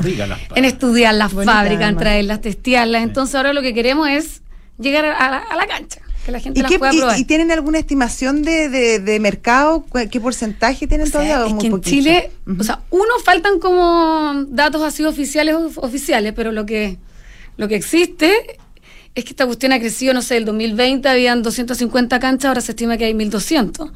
[0.57, 3.03] en estudiar las Bonita, fábricas, en traerlas, testearlas.
[3.05, 4.43] Entonces ahora lo que queremos es
[4.79, 7.19] llegar a la, a la cancha, que la gente ¿Y, las qué- pueda y- probar.
[7.19, 9.81] y tienen alguna estimación de, de, de mercado?
[9.89, 11.43] ¿Cu- ¿Qué porcentaje tienen O sea, todavía?
[11.45, 11.91] o es muy que en poquito?
[11.91, 16.99] Chile, o sea, uno faltan como datos así oficiales of- oficiales, pero lo que
[17.57, 18.31] lo que existe
[19.15, 22.73] es que esta cuestión ha crecido, no sé, el 2020 habían 250 canchas, ahora se
[22.73, 23.91] estima que hay 1200.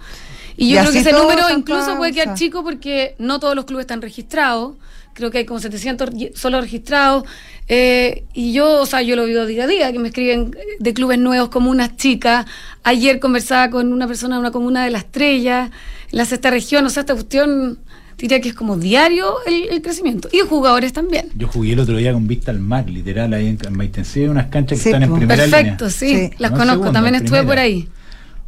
[0.56, 3.64] Y yo Y creo que ese número incluso puede quedar chico porque no todos los
[3.66, 4.74] clubes están registrados.
[5.14, 7.25] Creo que hay como 700 ye- solo registrados.
[7.68, 10.94] Eh, y yo, o sea, yo lo vivo día a día, que me escriben de
[10.94, 12.46] clubes nuevos como unas chicas.
[12.83, 15.70] Ayer conversaba con una persona de una comuna de La Estrella,
[16.11, 16.85] en la sexta región.
[16.87, 17.79] O sea, esta cuestión
[18.18, 20.29] diría que es como diario el, el crecimiento.
[20.33, 21.29] Y jugadores también.
[21.35, 24.46] Yo jugué el otro día con vista al mar, literal, ahí en, en Maitencillo, unas
[24.46, 25.90] canchas que Sí, están en primera Perfecto, línea.
[25.90, 26.31] sí, Sí.
[26.38, 26.83] las No conozco.
[26.85, 27.88] segunda, También estuve por ahí.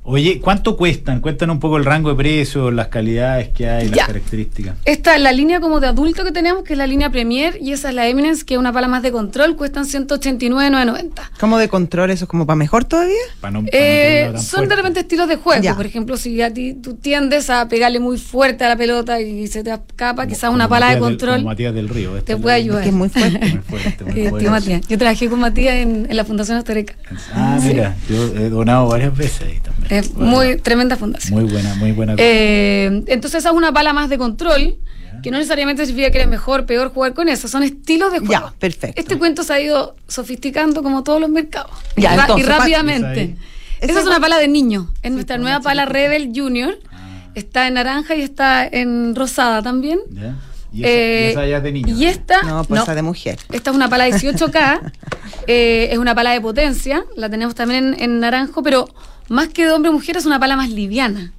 [0.06, 1.20] Oye, ¿cuánto cuestan?
[1.22, 4.06] Cuéntanos un poco el rango de precios, las calidades que hay, las Ya.
[4.06, 4.76] características.
[4.84, 7.72] Esta es la línea como de adulto que tenemos, que es la línea Premier, y
[7.72, 11.30] esa es la Eminence, que es una pala más de control, cuestan 189,990.
[11.40, 12.28] ¿Cómo de control eso?
[12.28, 13.16] ¿Como para mejor todavía?
[13.40, 14.68] Para no- Eh, son fuerte.
[14.68, 15.62] de repente estilos de juego.
[15.62, 15.74] Ya.
[15.74, 19.46] Por ejemplo, si a ti tú tiendes a pegarle muy fuerte a la pelota y
[19.46, 22.10] se te escapa, quizás una pala de Matías del- control como Matías del Río.
[22.18, 22.82] esta te es puede ayudar.
[22.82, 23.38] Que es muy fuerte.
[23.38, 24.50] Muy fuerte, muy Eh, tío poderoso.
[24.50, 24.80] Matías.
[24.86, 26.94] Yo trabajé con Matías en, en la Fundación Astereca.
[27.32, 29.48] Ah, mira, yo he donado varias veces.
[29.90, 31.40] Es Bueno, muy tremenda fundación.
[31.40, 32.14] Muy buena, muy buena.
[32.18, 34.76] Eh, entonces esa es una pala más de control,
[35.22, 38.32] que no necesariamente significa que eres mejor, peor jugar con eso, son estilos de juego.
[38.32, 39.00] Ya, perfecto.
[39.00, 41.70] Este cuento se ha ido sofisticando como todos los mercados.
[41.96, 43.36] Ya, y, entonces, y rápidamente.
[43.80, 44.90] Esa es es una pa- pala de niño.
[45.02, 45.84] Es nuestra pues, nueva pala.
[45.86, 46.78] Rebel Junior.
[46.92, 49.98] Ah, Está en naranja y está en rosada también.
[50.10, 50.36] ¿ya?
[50.72, 51.94] Y esa, Eh, y esa ya es de niño.
[51.96, 52.82] y esta, No, pues no.
[52.84, 53.38] esa de mujer.
[53.52, 54.80] Esta es una pala 18K,
[55.46, 58.88] eh, es una pala de potencia, la tenemos también en, en naranjo, pero
[59.28, 61.32] más que de hombre o mujer es una pala más liviana.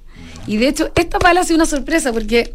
[0.46, 2.52] Y de hecho, esta pala ha sido una sorpresa porque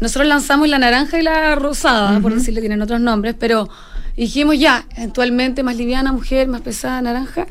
[0.00, 3.68] nosotros lanzamos la naranja y la rosada, por decirle, tienen otros nombres, pero
[4.16, 7.46] dijimos ya, eventualmente más liviana, mujer, más pesada, naranja.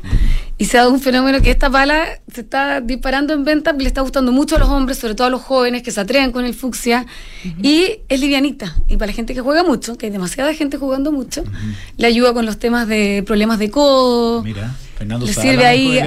[0.60, 3.86] Y se ha dado un fenómeno que esta pala se está disparando en venta, le
[3.86, 6.44] está gustando mucho a los hombres, sobre todo a los jóvenes que se atreven con
[6.44, 7.06] el fucsia.
[7.62, 8.74] Y es livianita.
[8.88, 11.44] Y para la gente que juega mucho, que hay demasiada gente jugando mucho,
[11.96, 14.42] le ayuda con los temas de problemas de codo.
[14.42, 16.00] Mira, Fernando Le sirve ahí,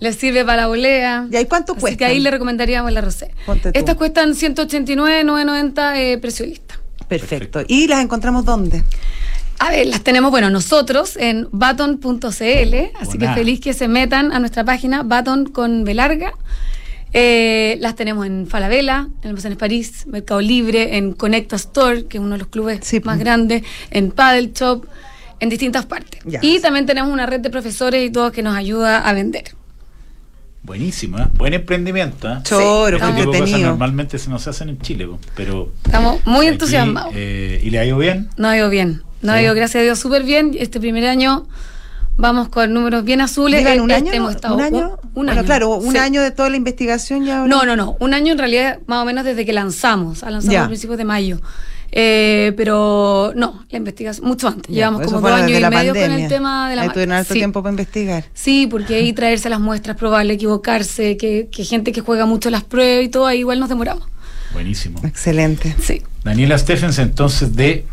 [0.00, 1.26] le sirve para la volea.
[1.30, 1.98] ¿Y ahí cuánto Así cuesta?
[1.98, 3.32] que ahí le recomendaríamos la rosé.
[3.74, 6.78] Estas cuestan 189, 990 eh, precio lista.
[7.08, 7.62] Perfecto.
[7.66, 8.84] ¿Y las encontramos dónde?
[9.58, 13.34] A ver, las tenemos, bueno, nosotros en baton.cl, así Buena.
[13.34, 16.32] que feliz que se metan a nuestra página, baton con B larga.
[17.12, 22.22] Eh, las tenemos en Falabella, en Almacenes París, Mercado Libre, en Conecta Store, que es
[22.22, 23.00] uno de los clubes Sí.
[23.00, 24.86] más grandes, en Paddle Shop,
[25.40, 26.20] en distintas partes.
[26.24, 26.38] Ya.
[26.42, 29.44] Y también tenemos una red de profesores y todo que nos ayuda a vender.
[30.62, 31.26] Buenísimo, ¿eh?
[31.34, 32.28] buen emprendimiento.
[32.30, 32.36] ¿eh?
[32.42, 36.54] Choro, Este tipo de cosas normalmente se nos hacen en Chile, pero Estamos muy aquí,
[36.54, 37.12] entusiasmados.
[37.16, 38.28] eh, ¿Y le ha ido bien?
[38.36, 39.02] No ha ido bien.
[39.22, 40.54] No ha ido, gracias a Dios, súper bien.
[40.58, 41.46] Este primer año
[42.18, 43.60] vamos con números bien azules.
[43.62, 44.12] ¿Llevan un Este año?
[44.12, 44.98] hemos estado- ¿Un año?
[45.02, 45.44] Un Bueno, año.
[45.44, 45.98] claro, un Sí.
[45.98, 47.38] año de toda la investigación ya.
[47.40, 47.96] ahora- No, no, no.
[47.98, 50.20] Un año en realidad más o menos desde que lanzamos.
[50.22, 50.64] Lanzamos Ya.
[50.64, 51.40] a principios de mayo.
[51.92, 54.68] Eh, pero no, la investigación, mucho antes.
[54.68, 57.12] Ya, Llevamos pues como dos años y medio con el tema de la Ahí tuvieron
[57.14, 57.40] harto sí.
[57.40, 58.24] tiempo para investigar.
[58.32, 62.62] Sí, porque ahí traerse las muestras, probable equivocarse, que, que gente que juega mucho las
[62.64, 64.06] pruebas y todo, ahí igual nos demoramos.
[64.52, 65.00] Buenísimo.
[65.04, 65.74] Excelente.
[65.80, 67.86] Sí, Daniela Stephens entonces de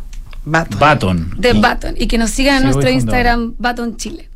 [0.45, 0.77] Bato.
[0.77, 1.33] Baton.
[1.37, 1.95] de Y- Baton.
[1.97, 2.89] Y que nos sigan en nuestro.
[2.89, 4.29] Instagram, Baton Chile.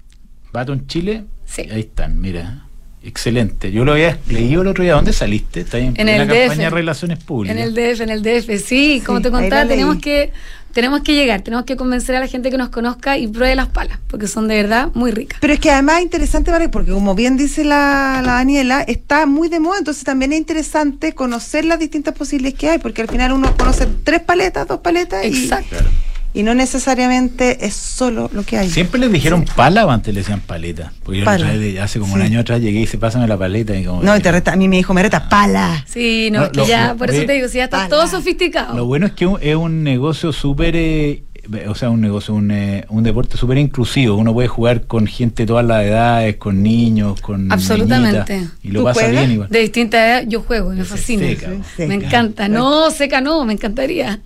[0.51, 1.25] Baton Chile.
[1.45, 1.61] Sí.
[1.71, 2.65] Ahí están, mira.
[3.03, 3.71] Excelente.
[3.71, 4.93] Yo lo había leído el otro día.
[4.93, 5.61] ¿Dónde saliste?
[5.61, 7.57] Está en, En la campaña de Relaciones Públicas.
[7.57, 10.31] En el DF, en el DF, sí, como Sí, te contaba, tenemos que,
[10.71, 13.69] tenemos que llegar, tenemos que convencer a la gente que nos conozca y pruebe las
[13.69, 15.39] palas, porque son de verdad muy ricas.
[15.41, 19.49] Pero es que además es interesante, porque como bien dice la, la Daniela, está muy
[19.49, 23.31] de moda, entonces también es interesante conocer las distintas posibilidades que hay, porque al final
[23.31, 25.69] uno conoce tres paletas, dos paletas, y, Exacto.
[25.69, 25.89] Claro.
[26.33, 28.69] Y no necesariamente es solo lo que hay.
[28.69, 30.93] Siempre les dijeron pala o antes le decían paleta.
[31.03, 31.51] Porque yo Pala.
[31.83, 32.25] hace como un Sí.
[32.27, 33.75] año atrás llegué y se pásame la paleta.
[33.77, 35.83] Y como, No, y te reta- a mí me dijo, me reta, pala.
[35.87, 37.77] Sí, no, No, es que lo- ya, lo- por eso te digo, si ya está
[37.77, 37.89] pala.
[37.89, 38.75] todo sofisticado.
[38.75, 41.23] Lo bueno es que un- es un negocio súper, eh,
[41.67, 44.15] o sea, un negocio, un, eh, un deporte súper inclusivo.
[44.15, 48.35] Uno puede jugar con gente de todas las edades, con niños, con Absolutamente.
[48.35, 49.19] niñitas, y lo ¿Tú pasa juegas?
[49.19, 49.49] bien igual.
[49.49, 51.27] De distintas edades yo juego y me fascina.
[51.27, 52.05] seca, Sí, me seca.
[52.07, 52.47] encanta.
[52.47, 54.19] No, seca no, me encantaría.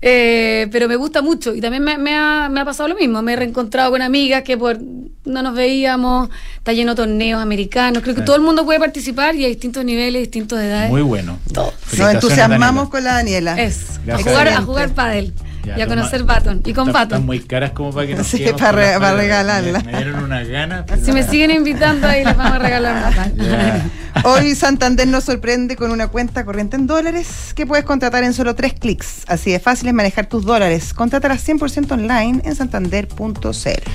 [0.00, 3.20] Eh, pero me gusta mucho y también me, me ha, me ha pasado lo mismo.
[3.22, 4.78] Me he reencontrado con amigas que por
[5.24, 8.02] no nos veíamos, está lleno de torneos americanos.
[8.02, 8.24] Creo que Sí.
[8.24, 10.90] todo el mundo puede participar y a distintos niveles, distintos edades.
[10.90, 11.38] Muy bueno.
[11.52, 12.90] Nos entusiasmamos Daniela.
[12.90, 13.60] con la Daniela.
[13.60, 14.28] Es, a Gracias.
[14.28, 15.34] jugar, a jugar pádel
[15.68, 16.62] Ya, y a conocer Baton.
[16.64, 17.02] Y con Baton.
[17.18, 19.78] Están muy caras como para que nos Sí, para re- para regalarla.
[19.82, 20.84] Me, me dieron unas ganas.
[21.04, 23.32] Si me siguen invitando ahí les vamos a regalar una pala.
[23.36, 23.90] Ya.
[24.24, 28.54] Hoy Santander nos sorprende con una cuenta corriente en dólares que puedes contratar en solo
[28.56, 29.22] tres clics.
[29.28, 30.92] Así de fácil es manejar tus dólares.
[30.94, 33.90] Contrátala 100% online en santander.cl.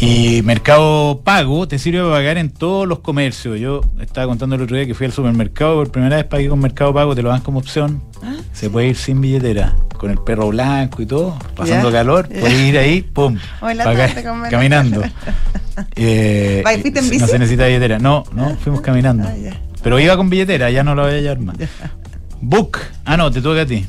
[0.00, 3.58] Y Mercado Pago te sirve para pagar en todos los comercios.
[3.58, 6.60] Yo estaba contando el otro día que fui al supermercado, por primera vez pagué con
[6.60, 8.00] Mercado Pago, te lo dan como opción.
[8.22, 8.36] Ah.
[8.52, 12.78] Se puede ir sin billetera, con el perro blanco y todo, pasando calor, puedes ir
[12.78, 15.02] ahí, pum, la menos caminando.
[15.94, 18.00] Eh, ¿Va, fuiste en no se necesita billetera.
[18.00, 19.28] No, no, fuimos caminando.
[19.28, 19.54] Ah.
[19.80, 21.56] Pero iba con billetera, ya no lo voy a llevar más.
[22.40, 22.78] Book.
[23.04, 23.86] Ah, no, te toca a ti.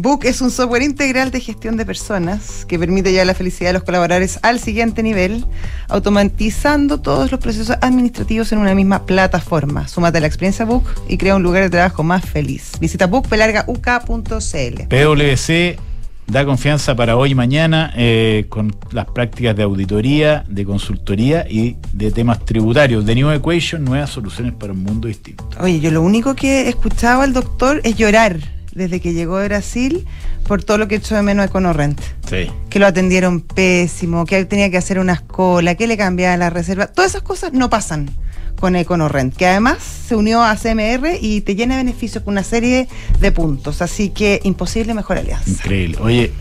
[0.00, 3.74] Book es un software integral de gestión de personas que permite llevar la felicidad de
[3.74, 5.44] los colaboradores al siguiente nivel,
[5.88, 9.88] automatizando todos los procesos administrativos en una misma plataforma.
[9.88, 12.72] Súmate a la experiencia Book y crea un lugar de trabajo más feliz.
[12.80, 14.88] Visita bookpelargauk.cl.
[14.88, 15.78] PwC
[16.26, 21.76] da confianza para hoy y mañana eh, con las prácticas de auditoría, de consultoría y
[21.92, 23.04] de temas tributarios.
[23.04, 25.44] De New Equation, nuevas soluciones para un mundo distinto.
[25.60, 28.38] Oye, yo lo único que he escuchado al doctor es llorar
[28.74, 30.06] desde que llegó de Brasil
[30.46, 32.00] por todo lo que echó de menos EconoRent.
[32.28, 32.50] Sí.
[32.68, 36.86] Que lo atendieron pésimo, que tenía que hacer unas colas, que le cambiaban la reserva.
[36.86, 38.10] Todas esas cosas no pasan
[38.58, 42.44] con EconoRent, que además se unió a CMR y te llena de beneficios con una
[42.44, 43.80] serie de puntos.
[43.82, 45.50] Así que imposible mejor alianza.
[45.50, 45.96] Increíble.
[46.00, 46.32] Oye,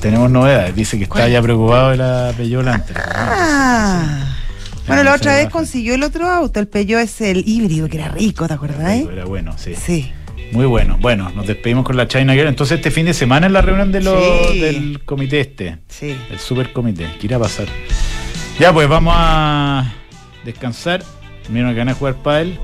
[0.00, 0.74] tenemos novedades.
[0.74, 1.32] Dice que está ¿Cuál?
[1.32, 3.04] ya preocupado de la Peugeot Lantra.
[3.14, 4.36] Ah.
[4.86, 8.08] Bueno, la otra vez consiguió el otro auto, el Peugeot es el híbrido, que era
[8.08, 9.00] rico, ¿te acuerdas?
[9.10, 9.74] Era bueno, sí.
[9.74, 10.12] Sí.
[10.52, 10.96] Muy bueno.
[11.00, 12.48] Bueno, nos despedimos con la China Girl.
[12.48, 14.60] Entonces, este fin de semana es la reunión de los, Sí.
[14.60, 15.78] del comité este.
[15.88, 16.16] Sí.
[16.30, 17.06] El super comité.
[17.20, 17.66] ¿Qué irá a pasar?
[18.58, 19.92] Ya, pues vamos a
[20.44, 21.02] descansar.
[21.48, 22.58] Miren que van a jugar pádel.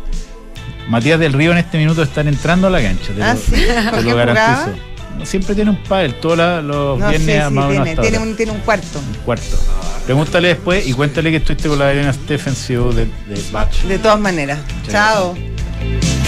[0.88, 3.12] Matías del Río en este minuto están entrando a la cancha.
[3.14, 3.50] Te Ah, lo, sí.
[3.52, 4.62] te ¿Con lo garantizo.
[4.72, 5.26] jugaba?
[5.26, 6.14] Siempre tiene un pádel.
[6.14, 9.56] Todos los No, viernes sí, más menos tiene, tiene un, tiene un cuarto Un cuarto.
[10.06, 13.82] Pregúntale después y cuéntale que estuviste con la Elena Stephens CEO de, de Batch.
[13.82, 14.58] de todas maneras.
[14.88, 15.36] Chao.